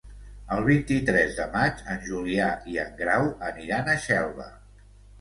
El 0.53 0.63
vint-i-tres 0.67 1.35
de 1.41 1.45
maig 1.57 1.85
en 1.97 2.03
Julià 2.07 2.49
i 2.75 2.83
en 2.87 2.99
Grau 3.05 3.31
aniran 3.53 3.97
a 3.97 3.99
Xelva. 4.11 4.53